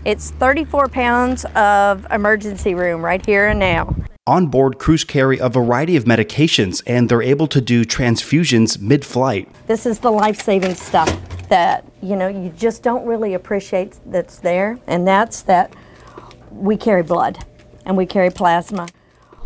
It's 0.05 0.33
34 0.33 0.89
pounds 0.89 1.45
of 1.55 2.07
emergency 2.11 2.75
room 2.75 3.05
right 3.05 3.25
here 3.25 3.49
and 3.49 3.61
now. 3.61 3.95
On 4.31 4.47
board, 4.47 4.79
crews 4.79 5.03
carry 5.03 5.39
a 5.39 5.49
variety 5.49 5.97
of 5.97 6.05
medications 6.05 6.85
and 6.87 7.09
they're 7.09 7.21
able 7.21 7.49
to 7.49 7.61
do 7.61 7.85
transfusions 7.85 8.81
mid 8.81 9.05
flight. 9.05 9.49
This 9.67 9.87
is 9.87 9.99
the 9.99 10.13
life 10.13 10.41
saving 10.41 10.77
stuff 10.77 11.11
that, 11.49 11.85
you 12.01 12.15
know, 12.15 12.29
you 12.29 12.51
just 12.51 12.85
don't 12.85 13.05
really 13.05 13.35
appreciate 13.35 13.99
that's 14.07 14.39
there. 14.39 14.79
And 14.87 15.05
that's 15.05 15.43
that 15.43 15.75
we 16.53 16.77
carry 16.77 17.03
blood 17.03 17.45
and 17.85 17.97
we 17.97 18.07
carry 18.07 18.31
plasma. 18.31 18.87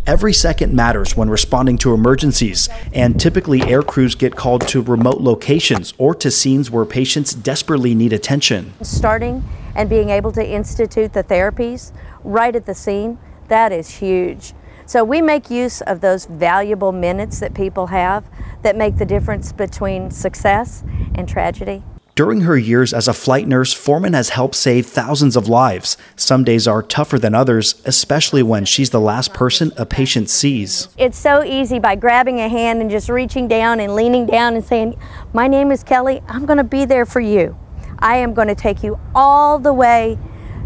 Every 0.06 0.34
second 0.34 0.74
matters 0.74 1.16
when 1.16 1.30
responding 1.30 1.78
to 1.78 1.94
emergencies, 1.94 2.68
and 2.92 3.18
typically 3.18 3.62
air 3.62 3.82
crews 3.82 4.14
get 4.14 4.36
called 4.36 4.68
to 4.68 4.82
remote 4.82 5.22
locations 5.22 5.94
or 5.96 6.14
to 6.16 6.30
scenes 6.30 6.70
where 6.70 6.84
patients 6.84 7.32
desperately 7.32 7.94
need 7.94 8.12
attention. 8.12 8.74
Starting 8.82 9.42
and 9.76 9.88
being 9.88 10.10
able 10.10 10.32
to 10.32 10.46
institute 10.46 11.14
the 11.14 11.24
therapies 11.24 11.90
right 12.22 12.54
at 12.54 12.66
the 12.66 12.74
scene, 12.74 13.18
that 13.48 13.72
is 13.72 13.88
huge. 13.88 14.52
So 14.86 15.02
we 15.02 15.22
make 15.22 15.50
use 15.50 15.80
of 15.82 16.00
those 16.00 16.26
valuable 16.26 16.92
minutes 16.92 17.40
that 17.40 17.54
people 17.54 17.88
have 17.88 18.24
that 18.62 18.76
make 18.76 18.98
the 18.98 19.06
difference 19.06 19.52
between 19.52 20.10
success 20.10 20.84
and 21.14 21.28
tragedy. 21.28 21.82
During 22.14 22.42
her 22.42 22.56
years 22.56 22.94
as 22.94 23.08
a 23.08 23.12
flight 23.12 23.48
nurse, 23.48 23.72
Foreman 23.72 24.12
has 24.12 24.28
helped 24.28 24.54
save 24.54 24.86
thousands 24.86 25.34
of 25.34 25.48
lives. 25.48 25.96
Some 26.14 26.44
days 26.44 26.68
are 26.68 26.80
tougher 26.80 27.18
than 27.18 27.34
others, 27.34 27.82
especially 27.86 28.40
when 28.40 28.66
she's 28.66 28.90
the 28.90 29.00
last 29.00 29.34
person 29.34 29.72
a 29.76 29.84
patient 29.84 30.30
sees. 30.30 30.86
It's 30.96 31.18
so 31.18 31.42
easy 31.42 31.80
by 31.80 31.96
grabbing 31.96 32.38
a 32.38 32.48
hand 32.48 32.80
and 32.80 32.88
just 32.88 33.08
reaching 33.08 33.48
down 33.48 33.80
and 33.80 33.96
leaning 33.96 34.26
down 34.26 34.54
and 34.54 34.64
saying, 34.64 34.96
My 35.32 35.48
name 35.48 35.72
is 35.72 35.82
Kelly, 35.82 36.22
I'm 36.28 36.46
going 36.46 36.58
to 36.58 36.62
be 36.62 36.84
there 36.84 37.04
for 37.04 37.18
you. 37.18 37.56
I 37.98 38.18
am 38.18 38.32
going 38.32 38.48
to 38.48 38.54
take 38.54 38.84
you 38.84 39.00
all 39.12 39.58
the 39.58 39.72
way 39.72 40.16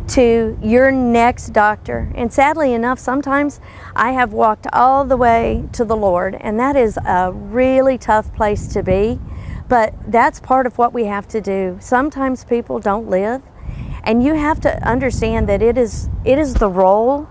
to 0.09 0.59
your 0.63 0.91
next 0.91 1.51
doctor. 1.51 2.13
And 2.15 2.33
sadly 2.33 2.73
enough, 2.73 2.99
sometimes 2.99 3.61
I 3.95 4.13
have 4.13 4.33
walked 4.33 4.67
all 4.73 5.05
the 5.05 5.17
way 5.17 5.69
to 5.73 5.85
the 5.85 5.97
Lord, 5.97 6.37
and 6.41 6.59
that 6.59 6.77
is 6.77 6.99
a 7.05 7.33
really 7.33 7.99
tough 7.99 8.35
place 8.35 8.67
to 8.69 8.83
be. 8.83 9.21
But 9.69 9.95
that's 10.07 10.41
part 10.41 10.67
of 10.67 10.79
what 10.79 10.95
we 10.95 11.05
have 11.05 11.29
to 11.29 11.41
do. 11.41 11.77
Sometimes 11.81 12.45
people 12.45 12.79
don't 12.79 13.09
live, 13.09 13.43
and 14.03 14.23
you 14.23 14.35
have 14.35 14.61
to 14.61 14.83
understand 14.89 15.49
that 15.49 15.61
it 15.61 15.77
is 15.77 16.09
it 16.25 16.39
is 16.39 16.55
the 16.55 16.71
role 16.71 17.29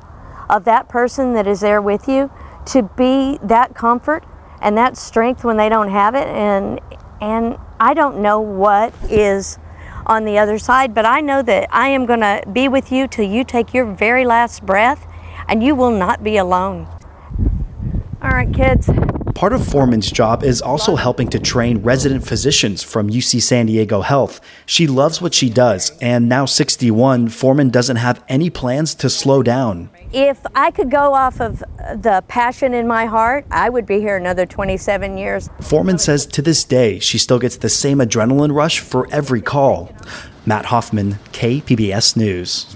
of 0.50 0.64
that 0.66 0.88
person 0.88 1.34
that 1.34 1.48
is 1.48 1.62
there 1.62 1.82
with 1.82 2.08
you 2.08 2.32
to 2.68 2.84
be 2.96 3.40
that 3.42 3.74
comfort 3.74 4.24
and 4.62 4.78
that 4.78 4.98
strength 4.98 5.44
when 5.44 5.58
they 5.58 5.70
don't 5.70 5.90
have 5.90 6.16
it 6.16 6.28
and 6.28 6.80
and 7.20 7.58
I 7.80 7.94
don't 7.94 8.20
know 8.22 8.40
what 8.40 8.94
is 9.10 9.58
on 10.08 10.26
the 10.26 10.38
other 10.40 10.58
side, 10.58 10.96
but 10.96 11.06
I 11.06 11.22
know 11.22 11.42
that 11.44 11.68
I 11.72 11.90
am 11.90 12.06
going 12.06 12.22
to 12.22 12.42
be 12.52 12.68
with 12.68 12.92
you 12.92 13.08
till 13.08 13.30
you 13.30 13.44
take 13.44 13.74
your 13.74 13.86
very 13.86 14.26
last 14.26 14.66
breath 14.66 15.06
and 15.48 15.64
you 15.64 15.76
will 15.76 15.92
not 15.92 16.24
be 16.24 16.38
alone. 16.38 16.88
All 18.22 18.32
right, 18.32 18.52
kids. 18.52 18.90
Part 19.38 19.54
of 19.54 19.68
Foreman's 19.68 20.12
job 20.12 20.44
is 20.44 20.64
also 20.64 20.96
helping 20.96 21.28
to 21.28 21.38
train 21.38 21.84
resident 21.84 22.26
physicians 22.26 22.82
from 22.82 23.08
UC 23.08 23.40
San 23.44 23.68
Diego 23.68 24.02
Health. 24.02 24.42
She 24.66 24.88
loves 24.88 25.22
what 25.22 25.36
she 25.36 25.48
does, 25.48 25.96
and 26.02 26.28
now 26.28 26.46
61, 26.46 27.30
Foreman 27.30 27.70
doesn't 27.70 27.98
have 27.98 28.24
any 28.28 28.50
plans 28.50 28.96
to 28.96 29.12
slow 29.12 29.44
down. 29.44 29.92
If 30.12 30.44
I 30.56 30.72
could 30.72 30.90
go 30.90 31.14
off 31.14 31.40
of 31.40 31.60
the 31.60 32.24
passion 32.28 32.74
in 32.74 32.88
my 32.88 33.06
heart, 33.06 33.46
I 33.52 33.70
would 33.70 33.86
be 33.86 34.00
here 34.00 34.18
another 34.18 34.48
27 34.48 35.20
years. 35.20 35.52
Foreman 35.62 36.00
says 36.00 36.26
to 36.26 36.42
this 36.42 36.64
day, 36.64 36.98
she 36.98 37.20
still 37.20 37.38
gets 37.38 37.58
the 37.58 37.70
same 37.70 38.00
adrenaline 38.00 38.56
rush 38.56 38.80
for 38.80 39.08
every 39.12 39.42
call. 39.42 39.94
Matt 40.48 40.66
Hoffman, 40.66 41.20
KPBS 41.32 42.18
News. 42.18 42.76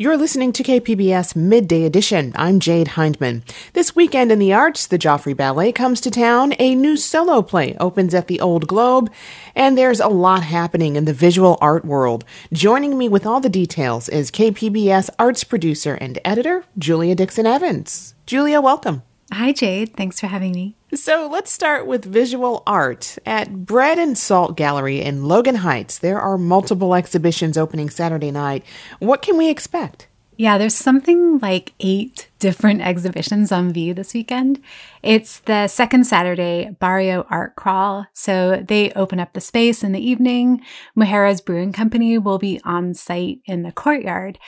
You're 0.00 0.16
listening 0.16 0.52
to 0.52 0.62
KPBS 0.62 1.34
Midday 1.34 1.82
Edition. 1.82 2.32
I'm 2.36 2.60
Jade 2.60 2.90
Hindman. 2.90 3.42
This 3.72 3.96
weekend 3.96 4.30
in 4.30 4.38
the 4.38 4.52
arts, 4.52 4.86
the 4.86 4.96
Joffrey 4.96 5.36
Ballet 5.36 5.72
comes 5.72 6.00
to 6.02 6.08
town. 6.08 6.54
A 6.60 6.76
new 6.76 6.96
solo 6.96 7.42
play 7.42 7.76
opens 7.80 8.14
at 8.14 8.28
the 8.28 8.38
Old 8.38 8.68
Globe, 8.68 9.10
and 9.56 9.76
there's 9.76 9.98
a 9.98 10.06
lot 10.06 10.44
happening 10.44 10.94
in 10.94 11.04
the 11.04 11.12
visual 11.12 11.58
art 11.60 11.84
world. 11.84 12.24
Joining 12.52 12.96
me 12.96 13.08
with 13.08 13.26
all 13.26 13.40
the 13.40 13.48
details 13.48 14.08
is 14.08 14.30
KPBS 14.30 15.10
arts 15.18 15.42
producer 15.42 15.94
and 15.94 16.20
editor, 16.24 16.64
Julia 16.78 17.16
Dixon 17.16 17.46
Evans. 17.46 18.14
Julia, 18.24 18.60
welcome. 18.60 19.02
Hi, 19.30 19.52
Jade. 19.52 19.94
Thanks 19.94 20.18
for 20.20 20.26
having 20.26 20.52
me. 20.52 20.74
So 20.94 21.28
let's 21.30 21.52
start 21.52 21.86
with 21.86 22.04
visual 22.04 22.62
art. 22.66 23.18
At 23.26 23.66
Bread 23.66 23.98
and 23.98 24.16
Salt 24.16 24.56
Gallery 24.56 25.02
in 25.02 25.26
Logan 25.26 25.56
Heights, 25.56 25.98
there 25.98 26.18
are 26.18 26.38
multiple 26.38 26.94
exhibitions 26.94 27.58
opening 27.58 27.90
Saturday 27.90 28.30
night. 28.30 28.64
What 29.00 29.20
can 29.20 29.36
we 29.36 29.50
expect? 29.50 30.08
Yeah, 30.38 30.56
there's 30.56 30.74
something 30.74 31.40
like 31.40 31.74
eight 31.80 32.30
different 32.38 32.80
exhibitions 32.80 33.52
on 33.52 33.72
view 33.72 33.92
this 33.92 34.14
weekend. 34.14 34.62
It's 35.02 35.40
the 35.40 35.66
second 35.66 36.04
Saturday 36.04 36.70
Barrio 36.78 37.26
Art 37.28 37.56
Crawl. 37.56 38.06
So 38.14 38.64
they 38.66 38.92
open 38.92 39.20
up 39.20 39.32
the 39.32 39.40
space 39.40 39.82
in 39.82 39.92
the 39.92 40.00
evening. 40.00 40.62
Mujeres 40.96 41.44
Brewing 41.44 41.72
Company 41.72 42.16
will 42.18 42.38
be 42.38 42.60
on 42.64 42.94
site 42.94 43.40
in 43.44 43.62
the 43.62 43.72
courtyard. 43.72 44.38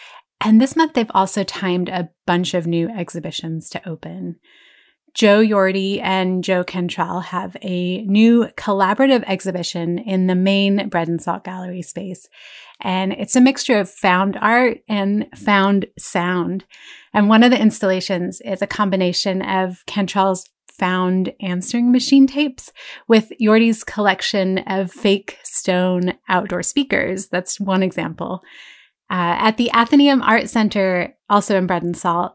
And 0.40 0.60
this 0.60 0.74
month, 0.74 0.94
they've 0.94 1.10
also 1.12 1.44
timed 1.44 1.88
a 1.88 2.08
bunch 2.24 2.54
of 2.54 2.66
new 2.66 2.88
exhibitions 2.88 3.68
to 3.70 3.88
open. 3.88 4.36
Joe 5.14 5.40
Yorty 5.40 6.00
and 6.02 6.44
Joe 6.44 6.64
Cantrell 6.64 7.20
have 7.20 7.56
a 7.62 8.02
new 8.02 8.46
collaborative 8.56 9.24
exhibition 9.26 9.98
in 9.98 10.26
the 10.26 10.34
main 10.34 10.88
Bread 10.88 11.08
and 11.08 11.20
Salt 11.20 11.44
Gallery 11.44 11.82
space. 11.82 12.28
And 12.80 13.12
it's 13.12 13.36
a 13.36 13.40
mixture 13.40 13.78
of 13.78 13.90
found 13.90 14.38
art 14.40 14.78
and 14.88 15.26
found 15.36 15.86
sound. 15.98 16.64
And 17.12 17.28
one 17.28 17.42
of 17.42 17.50
the 17.50 17.60
installations 17.60 18.40
is 18.40 18.62
a 18.62 18.66
combination 18.66 19.42
of 19.42 19.84
Cantrell's 19.86 20.48
found 20.80 21.34
answering 21.40 21.92
machine 21.92 22.26
tapes 22.26 22.72
with 23.06 23.32
Yorty's 23.38 23.84
collection 23.84 24.58
of 24.66 24.90
fake 24.90 25.38
stone 25.42 26.14
outdoor 26.28 26.62
speakers. 26.62 27.28
That's 27.28 27.60
one 27.60 27.82
example. 27.82 28.42
Uh, 29.10 29.36
at 29.38 29.56
the 29.56 29.70
Athenaeum 29.72 30.22
Art 30.22 30.48
Center, 30.48 31.14
also 31.28 31.56
in 31.58 31.66
Bread 31.66 31.82
and 31.82 31.96
Salt, 31.96 32.34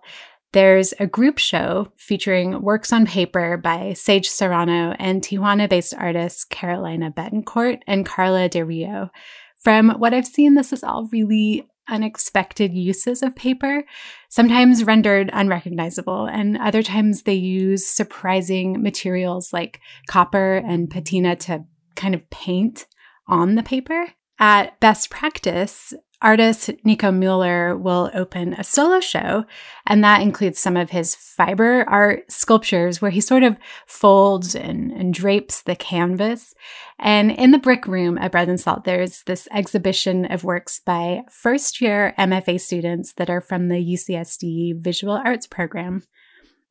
there's 0.56 0.94
a 1.02 1.06
group 1.06 1.38
show 1.38 1.92
featuring 1.98 2.62
works 2.62 2.94
on 2.94 3.06
paper 3.06 3.58
by 3.58 3.92
Sage 3.92 4.30
Serrano 4.30 4.96
and 4.98 5.22
Tijuana 5.22 5.68
based 5.68 5.94
artists 5.94 6.46
Carolina 6.46 7.12
Betancourt 7.12 7.82
and 7.86 8.06
Carla 8.06 8.48
De 8.48 8.64
Rio. 8.64 9.10
From 9.58 9.90
what 9.90 10.14
I've 10.14 10.26
seen, 10.26 10.56
this 10.56 10.72
is 10.72 10.82
all 10.82 11.10
really 11.12 11.68
unexpected 11.90 12.74
uses 12.74 13.22
of 13.22 13.36
paper, 13.36 13.84
sometimes 14.30 14.86
rendered 14.86 15.30
unrecognizable, 15.34 16.26
and 16.26 16.58
other 16.58 16.82
times 16.82 17.24
they 17.24 17.34
use 17.34 17.86
surprising 17.86 18.82
materials 18.82 19.52
like 19.52 19.82
copper 20.08 20.56
and 20.66 20.90
patina 20.90 21.36
to 21.36 21.66
kind 21.98 22.16
of 22.16 22.30
paint 22.30 22.86
on 23.28 23.56
the 23.56 23.64
paper. 23.64 24.06
At 24.40 24.80
Best 24.80 25.10
Practice, 25.10 25.94
artist 26.22 26.72
Nico 26.84 27.12
Mueller 27.12 27.78
will 27.78 28.10
open 28.14 28.54
a 28.54 28.64
solo 28.64 29.00
show, 29.00 29.46
and 29.86 30.04
that 30.04 30.22
includes 30.22 30.60
some 30.60 30.78
of 30.78 30.90
his 30.90 31.16
fiber 31.16 31.84
art 31.88 32.32
sculptures 32.32 33.02
where 33.02 33.12
he 33.12 33.22
sort 33.22 33.44
of 33.44 33.58
folds 33.86 34.56
and, 34.56 34.92
and 34.92 35.14
drapes 35.14 35.62
the 35.62 35.76
canvas. 35.76 36.54
And 37.00 37.32
in 37.32 37.52
the 37.52 37.60
Brick 37.60 37.88
Room 37.88 38.18
at 38.18 38.32
Bread 38.32 38.50
and 38.50 38.60
Salt, 38.60 38.84
there's 38.84 39.24
this 39.24 39.48
exhibition 39.52 40.26
of 40.26 40.44
works 40.44 40.80
by 40.80 41.22
first 41.30 41.82
year 41.82 42.14
MFA 42.18 42.60
students 42.60 43.14
that 43.14 43.30
are 43.30 43.42
from 43.42 43.68
the 43.68 43.76
UCSD 43.76 44.82
Visual 44.82 45.14
Arts 45.14 45.48
program. 45.48 46.04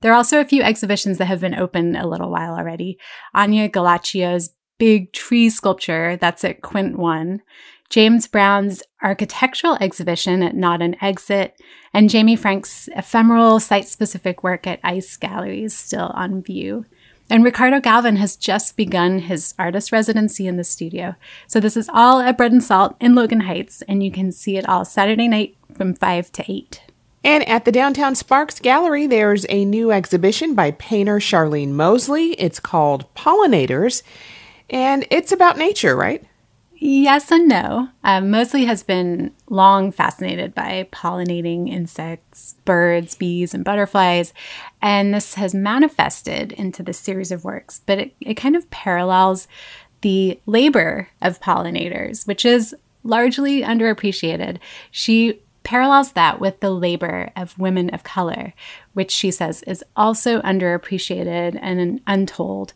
There 0.00 0.12
are 0.12 0.16
also 0.16 0.40
a 0.40 0.44
few 0.44 0.62
exhibitions 0.62 1.18
that 1.18 1.26
have 1.26 1.40
been 1.40 1.54
open 1.54 1.96
a 1.96 2.06
little 2.06 2.30
while 2.30 2.54
already. 2.54 2.98
Anya 3.32 3.68
Gallaccio's 3.68 4.50
big 4.78 5.12
tree 5.12 5.48
sculpture 5.48 6.16
that's 6.16 6.44
at 6.44 6.62
Quint 6.62 6.98
1, 6.98 7.40
James 7.94 8.26
Brown's 8.26 8.82
architectural 9.04 9.78
exhibition 9.80 10.42
at 10.42 10.56
Not 10.56 10.82
an 10.82 10.96
Exit, 11.00 11.54
and 11.92 12.10
Jamie 12.10 12.34
Frank's 12.34 12.88
ephemeral 12.96 13.60
site 13.60 13.86
specific 13.86 14.42
work 14.42 14.66
at 14.66 14.80
Ice 14.82 15.16
Galleries 15.16 15.76
still 15.76 16.10
on 16.12 16.42
view. 16.42 16.86
And 17.30 17.44
Ricardo 17.44 17.78
Galvan 17.78 18.16
has 18.16 18.34
just 18.34 18.76
begun 18.76 19.20
his 19.20 19.54
artist 19.60 19.92
residency 19.92 20.48
in 20.48 20.56
the 20.56 20.64
studio. 20.64 21.14
So 21.46 21.60
this 21.60 21.76
is 21.76 21.88
all 21.88 22.18
at 22.18 22.36
Bread 22.36 22.50
and 22.50 22.64
Salt 22.64 22.96
in 22.98 23.14
Logan 23.14 23.42
Heights, 23.42 23.80
and 23.82 24.02
you 24.02 24.10
can 24.10 24.32
see 24.32 24.56
it 24.56 24.68
all 24.68 24.84
Saturday 24.84 25.28
night 25.28 25.56
from 25.72 25.94
5 25.94 26.32
to 26.32 26.44
8. 26.50 26.82
And 27.22 27.48
at 27.48 27.64
the 27.64 27.70
Downtown 27.70 28.16
Sparks 28.16 28.58
Gallery, 28.58 29.06
there's 29.06 29.46
a 29.48 29.64
new 29.64 29.92
exhibition 29.92 30.56
by 30.56 30.72
painter 30.72 31.20
Charlene 31.20 31.70
Mosley. 31.70 32.32
It's 32.40 32.58
called 32.58 33.06
Pollinators, 33.14 34.02
and 34.68 35.06
it's 35.12 35.30
about 35.30 35.58
nature, 35.58 35.94
right? 35.94 36.24
Yes 36.76 37.30
and 37.30 37.48
no. 37.48 37.88
Um, 38.02 38.30
Mosley 38.30 38.64
has 38.64 38.82
been 38.82 39.32
long 39.48 39.92
fascinated 39.92 40.54
by 40.54 40.88
pollinating 40.92 41.70
insects, 41.70 42.56
birds, 42.64 43.14
bees, 43.14 43.54
and 43.54 43.64
butterflies, 43.64 44.32
and 44.82 45.14
this 45.14 45.34
has 45.34 45.54
manifested 45.54 46.52
into 46.52 46.82
this 46.82 46.98
series 46.98 47.30
of 47.30 47.44
works. 47.44 47.80
But 47.86 47.98
it, 47.98 48.16
it 48.20 48.34
kind 48.34 48.56
of 48.56 48.68
parallels 48.70 49.46
the 50.00 50.38
labor 50.46 51.08
of 51.22 51.40
pollinators, 51.40 52.26
which 52.26 52.44
is 52.44 52.74
largely 53.04 53.62
underappreciated. 53.62 54.58
She 54.90 55.40
parallels 55.62 56.12
that 56.12 56.40
with 56.40 56.60
the 56.60 56.70
labor 56.70 57.30
of 57.36 57.58
women 57.58 57.88
of 57.90 58.04
color, 58.04 58.52
which 58.92 59.10
she 59.10 59.30
says 59.30 59.62
is 59.62 59.84
also 59.96 60.40
underappreciated 60.42 61.58
and 61.62 62.00
untold. 62.06 62.72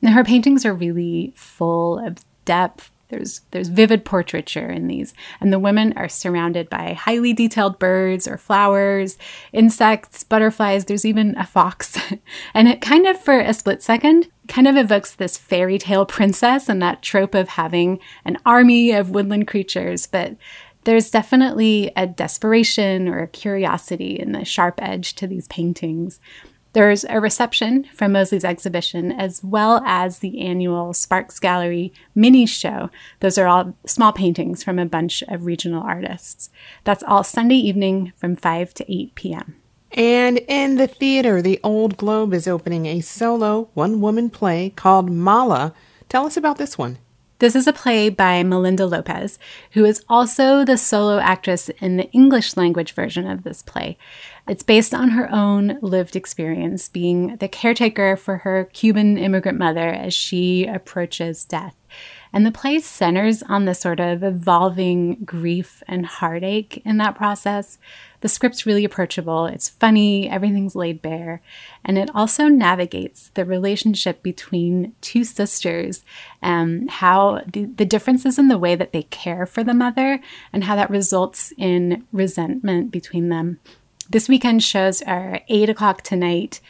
Now, 0.00 0.12
her 0.12 0.24
paintings 0.24 0.64
are 0.64 0.72
really 0.72 1.32
full 1.36 1.98
of 1.98 2.18
depth 2.44 2.90
there's 3.10 3.42
there's 3.50 3.68
vivid 3.68 4.04
portraiture 4.04 4.68
in 4.68 4.86
these, 4.86 5.14
and 5.40 5.52
the 5.52 5.58
women 5.58 5.92
are 5.96 6.08
surrounded 6.08 6.70
by 6.70 6.94
highly 6.94 7.32
detailed 7.32 7.78
birds 7.78 8.26
or 8.26 8.36
flowers, 8.36 9.18
insects, 9.52 10.22
butterflies. 10.24 10.84
There's 10.84 11.04
even 11.04 11.36
a 11.36 11.46
fox, 11.46 11.98
and 12.54 12.68
it 12.68 12.80
kind 12.80 13.06
of 13.06 13.20
for 13.20 13.38
a 13.38 13.52
split 13.52 13.82
second 13.82 14.28
kind 14.48 14.66
of 14.66 14.76
evokes 14.76 15.14
this 15.14 15.36
fairy 15.36 15.78
tale 15.78 16.04
princess 16.04 16.68
and 16.68 16.82
that 16.82 17.02
trope 17.02 17.36
of 17.36 17.48
having 17.48 18.00
an 18.24 18.36
army 18.44 18.90
of 18.90 19.10
woodland 19.10 19.46
creatures, 19.46 20.06
but 20.06 20.36
there's 20.84 21.10
definitely 21.10 21.92
a 21.96 22.06
desperation 22.06 23.08
or 23.08 23.20
a 23.20 23.28
curiosity 23.28 24.18
in 24.18 24.32
the 24.32 24.44
sharp 24.44 24.80
edge 24.82 25.14
to 25.14 25.26
these 25.26 25.46
paintings. 25.48 26.20
There's 26.72 27.04
a 27.04 27.20
reception 27.20 27.84
from 27.92 28.12
Mosley's 28.12 28.44
exhibition, 28.44 29.10
as 29.10 29.42
well 29.42 29.82
as 29.84 30.20
the 30.20 30.40
annual 30.40 30.92
Sparks 30.92 31.40
Gallery 31.40 31.92
mini 32.14 32.46
show. 32.46 32.90
Those 33.18 33.38
are 33.38 33.48
all 33.48 33.74
small 33.86 34.12
paintings 34.12 34.62
from 34.62 34.78
a 34.78 34.86
bunch 34.86 35.22
of 35.26 35.46
regional 35.46 35.82
artists. 35.82 36.50
That's 36.84 37.02
all 37.02 37.24
Sunday 37.24 37.56
evening 37.56 38.12
from 38.16 38.36
5 38.36 38.72
to 38.74 38.92
8 38.92 39.14
p.m. 39.16 39.56
And 39.92 40.38
in 40.46 40.76
the 40.76 40.86
theater, 40.86 41.42
the 41.42 41.58
Old 41.64 41.96
Globe 41.96 42.32
is 42.32 42.46
opening 42.46 42.86
a 42.86 43.00
solo 43.00 43.68
one 43.74 44.00
woman 44.00 44.30
play 44.30 44.70
called 44.70 45.10
Mala. 45.10 45.74
Tell 46.08 46.24
us 46.24 46.36
about 46.36 46.58
this 46.58 46.78
one. 46.78 46.98
This 47.40 47.56
is 47.56 47.66
a 47.66 47.72
play 47.72 48.10
by 48.10 48.42
Melinda 48.42 48.84
Lopez, 48.84 49.38
who 49.70 49.86
is 49.86 50.04
also 50.10 50.62
the 50.62 50.76
solo 50.76 51.18
actress 51.18 51.70
in 51.80 51.96
the 51.96 52.10
English 52.12 52.54
language 52.54 52.92
version 52.92 53.26
of 53.26 53.44
this 53.44 53.62
play. 53.62 53.96
It's 54.46 54.62
based 54.62 54.92
on 54.92 55.08
her 55.10 55.32
own 55.32 55.78
lived 55.80 56.16
experience 56.16 56.90
being 56.90 57.36
the 57.36 57.48
caretaker 57.48 58.14
for 58.16 58.36
her 58.38 58.68
Cuban 58.74 59.16
immigrant 59.16 59.58
mother 59.58 59.88
as 59.88 60.12
she 60.12 60.66
approaches 60.66 61.46
death. 61.46 61.74
And 62.32 62.46
the 62.46 62.52
play 62.52 62.78
centers 62.78 63.42
on 63.42 63.64
the 63.64 63.74
sort 63.74 64.00
of 64.00 64.22
evolving 64.22 65.16
grief 65.24 65.82
and 65.88 66.06
heartache 66.06 66.80
in 66.84 66.98
that 66.98 67.16
process. 67.16 67.78
The 68.20 68.28
script's 68.28 68.66
really 68.66 68.84
approachable, 68.84 69.46
it's 69.46 69.70
funny, 69.70 70.28
everything's 70.28 70.76
laid 70.76 71.00
bare, 71.00 71.40
and 71.84 71.96
it 71.96 72.10
also 72.14 72.48
navigates 72.48 73.30
the 73.32 73.46
relationship 73.46 74.22
between 74.22 74.94
two 75.00 75.24
sisters 75.24 76.04
and 76.42 76.82
um, 76.82 76.88
how 76.88 77.40
the, 77.50 77.64
the 77.64 77.86
differences 77.86 78.38
in 78.38 78.48
the 78.48 78.58
way 78.58 78.74
that 78.74 78.92
they 78.92 79.04
care 79.04 79.46
for 79.46 79.64
the 79.64 79.72
mother 79.72 80.20
and 80.52 80.64
how 80.64 80.76
that 80.76 80.90
results 80.90 81.54
in 81.56 82.04
resentment 82.12 82.90
between 82.90 83.30
them. 83.30 83.58
This 84.10 84.28
weekend 84.28 84.62
shows 84.62 85.02
are 85.02 85.40
8 85.48 85.70
o'clock 85.70 86.02
tonight. 86.02 86.60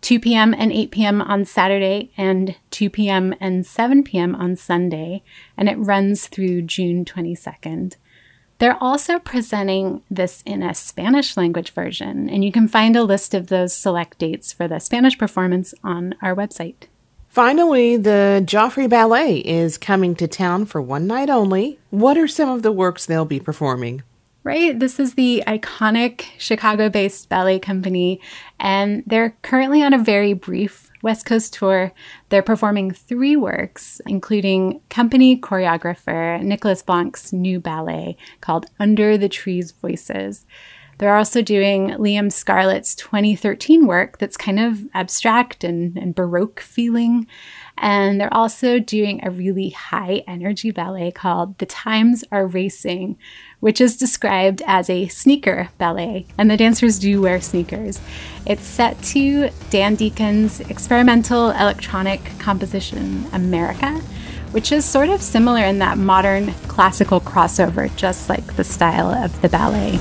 2 0.00 0.20
p.m. 0.20 0.54
and 0.54 0.72
8 0.72 0.90
p.m. 0.90 1.20
on 1.20 1.44
Saturday, 1.44 2.10
and 2.16 2.56
2 2.70 2.90
p.m. 2.90 3.34
and 3.40 3.66
7 3.66 4.02
p.m. 4.02 4.34
on 4.34 4.56
Sunday, 4.56 5.22
and 5.56 5.68
it 5.68 5.76
runs 5.76 6.26
through 6.26 6.62
June 6.62 7.04
22nd. 7.04 7.96
They're 8.58 8.82
also 8.82 9.18
presenting 9.18 10.02
this 10.10 10.42
in 10.44 10.62
a 10.62 10.74
Spanish 10.74 11.36
language 11.36 11.70
version, 11.70 12.28
and 12.28 12.44
you 12.44 12.52
can 12.52 12.68
find 12.68 12.94
a 12.94 13.02
list 13.02 13.32
of 13.32 13.46
those 13.46 13.74
select 13.74 14.18
dates 14.18 14.52
for 14.52 14.68
the 14.68 14.78
Spanish 14.78 15.16
performance 15.16 15.72
on 15.82 16.14
our 16.20 16.34
website. 16.34 16.84
Finally, 17.28 17.96
the 17.96 18.42
Joffrey 18.44 18.88
Ballet 18.88 19.38
is 19.38 19.78
coming 19.78 20.14
to 20.16 20.26
town 20.26 20.66
for 20.66 20.82
one 20.82 21.06
night 21.06 21.30
only. 21.30 21.78
What 21.90 22.18
are 22.18 22.28
some 22.28 22.50
of 22.50 22.62
the 22.62 22.72
works 22.72 23.06
they'll 23.06 23.24
be 23.24 23.40
performing? 23.40 24.02
Right? 24.42 24.78
This 24.78 24.98
is 24.98 25.14
the 25.14 25.42
iconic 25.46 26.24
Chicago 26.38 26.88
based 26.88 27.28
ballet 27.28 27.58
company, 27.58 28.20
and 28.58 29.02
they're 29.06 29.36
currently 29.42 29.82
on 29.82 29.92
a 29.92 29.98
very 29.98 30.32
brief 30.32 30.90
West 31.02 31.26
Coast 31.26 31.54
tour. 31.54 31.92
They're 32.28 32.42
performing 32.42 32.90
three 32.90 33.36
works, 33.36 34.00
including 34.06 34.80
company 34.88 35.38
choreographer 35.38 36.42
Nicholas 36.42 36.82
Blanc's 36.82 37.32
new 37.32 37.60
ballet 37.60 38.16
called 38.40 38.66
Under 38.78 39.16
the 39.16 39.28
Trees 39.28 39.72
Voices. 39.72 40.46
They're 41.00 41.16
also 41.16 41.40
doing 41.40 41.92
Liam 41.92 42.30
Scarlett's 42.30 42.94
2013 42.94 43.86
work 43.86 44.18
that's 44.18 44.36
kind 44.36 44.60
of 44.60 44.86
abstract 44.92 45.64
and, 45.64 45.96
and 45.96 46.14
Baroque 46.14 46.60
feeling. 46.60 47.26
And 47.78 48.20
they're 48.20 48.34
also 48.34 48.78
doing 48.78 49.20
a 49.22 49.30
really 49.30 49.70
high 49.70 50.22
energy 50.28 50.72
ballet 50.72 51.10
called 51.10 51.56
The 51.56 51.64
Times 51.64 52.22
Are 52.30 52.46
Racing, 52.46 53.16
which 53.60 53.80
is 53.80 53.96
described 53.96 54.62
as 54.66 54.90
a 54.90 55.08
sneaker 55.08 55.68
ballet. 55.78 56.26
And 56.36 56.50
the 56.50 56.56
dancers 56.56 56.98
do 56.98 57.20
wear 57.20 57.40
sneakers. 57.40 58.00
It's 58.46 58.64
set 58.64 59.00
to 59.04 59.50
Dan 59.70 59.94
Deacon's 59.94 60.60
experimental 60.60 61.50
electronic 61.50 62.20
composition, 62.38 63.26
America, 63.32 64.00
which 64.50 64.72
is 64.72 64.84
sort 64.84 65.10
of 65.10 65.22
similar 65.22 65.64
in 65.64 65.78
that 65.78 65.98
modern 65.98 66.52
classical 66.68 67.20
crossover, 67.20 67.94
just 67.96 68.28
like 68.28 68.56
the 68.56 68.64
style 68.64 69.10
of 69.10 69.40
the 69.42 69.48
ballet. 69.48 69.98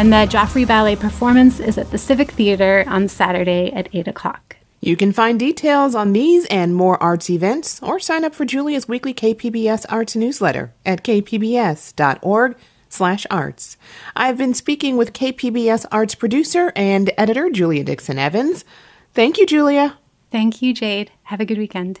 And 0.00 0.10
the 0.10 0.26
Joffrey 0.26 0.66
Ballet 0.66 0.96
performance 0.96 1.60
is 1.60 1.76
at 1.76 1.90
the 1.90 1.98
Civic 1.98 2.30
Theater 2.30 2.84
on 2.86 3.06
Saturday 3.06 3.70
at 3.70 3.90
8 3.92 4.08
o'clock. 4.08 4.56
You 4.80 4.96
can 4.96 5.12
find 5.12 5.38
details 5.38 5.94
on 5.94 6.14
these 6.14 6.46
and 6.46 6.74
more 6.74 7.00
arts 7.02 7.28
events 7.28 7.82
or 7.82 8.00
sign 8.00 8.24
up 8.24 8.34
for 8.34 8.46
Julia's 8.46 8.88
weekly 8.88 9.12
KPBS 9.12 9.84
Arts 9.90 10.16
newsletter 10.16 10.72
at 10.86 11.04
kpbs.org 11.04 12.56
slash 12.88 13.26
arts. 13.30 13.76
I've 14.16 14.38
been 14.38 14.54
speaking 14.54 14.96
with 14.96 15.12
KPBS 15.12 15.84
Arts 15.92 16.14
producer 16.14 16.72
and 16.74 17.10
editor 17.18 17.50
Julia 17.50 17.84
Dixon 17.84 18.18
Evans. 18.18 18.64
Thank 19.12 19.36
you, 19.36 19.44
Julia. 19.44 19.98
Thank 20.32 20.62
you, 20.62 20.72
Jade. 20.72 21.12
Have 21.24 21.40
a 21.42 21.44
good 21.44 21.58
weekend. 21.58 22.00